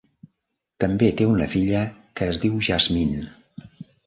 [0.83, 1.83] També té una filla
[2.21, 3.23] que es diu Jazmine.